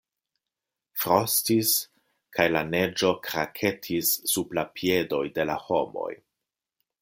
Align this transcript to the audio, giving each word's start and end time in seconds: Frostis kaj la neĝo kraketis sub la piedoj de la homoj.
Frostis 1.01 1.73
kaj 2.37 2.45
la 2.55 2.63
neĝo 2.71 3.13
kraketis 3.29 4.13
sub 4.33 4.59
la 4.61 4.67
piedoj 4.81 5.23
de 5.37 5.47
la 5.53 5.63
homoj. 5.69 6.11